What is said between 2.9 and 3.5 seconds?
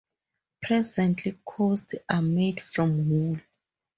wool.